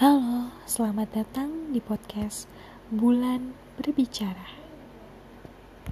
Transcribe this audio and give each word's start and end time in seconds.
Halo, 0.00 0.48
selamat 0.64 1.12
datang 1.12 1.76
di 1.76 1.80
podcast 1.84 2.48
Bulan 2.88 3.52
Berbicara. 3.76 4.59